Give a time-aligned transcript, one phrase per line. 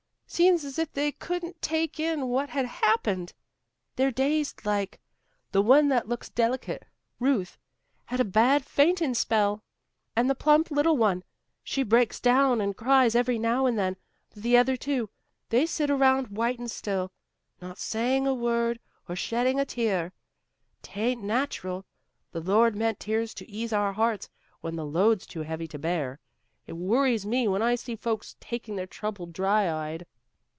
[0.33, 3.33] Seems as if they couldn't take in what had happened.
[3.97, 5.01] They're dazed like.
[5.51, 6.85] The one that looks delicate,
[7.19, 7.57] Ruth,
[8.05, 9.61] had a bad fainting spell,
[10.15, 11.25] and the plump little one,
[11.65, 13.97] she breaks down and cries every now and then,
[14.33, 15.09] but the other two,
[15.49, 17.11] they sit around white and still,
[17.61, 18.79] not saying a word
[19.09, 20.13] or shedding a tear.
[20.81, 21.83] 'Tain't natural.
[22.31, 24.29] The Lord meant tears to ease our hearts,
[24.61, 26.21] when the load's too heavy to bear.
[26.67, 30.05] It worries me when I see folks taking their trouble dry eyed."